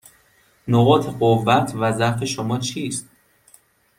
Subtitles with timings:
[0.67, 3.07] نقاط قوت و ضعف شما چیست؟